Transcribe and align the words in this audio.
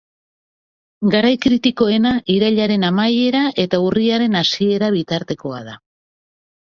Garai 1.15 1.33
kritikoena 1.43 2.13
irailaren 2.35 2.87
amaiera 2.89 3.43
eta 3.67 3.83
urriaren 3.91 4.41
hasiera 4.41 4.93
bitartekoa 4.97 5.61
da. 5.69 5.77